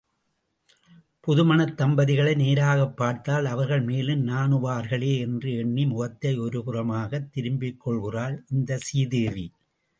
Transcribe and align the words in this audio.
புதுமணத் 1.27 1.75
தம்பதிகளை 1.77 2.35
நேராகப் 2.35 2.97
பார்த்தால் 2.97 3.45
அவர்கள் 3.45 3.81
மேலும் 3.81 4.27
நாணுவார்களே 4.27 5.17
என்று 5.19 5.53
எண்ணி 5.53 5.85
முகத்தை 5.85 6.39
ஒருபுறமாகத் 6.39 7.29
திருப்பிக்கொள்கிறாள் 7.35 8.37
இந்த 8.49 8.77
சீதேவி. 8.77 9.45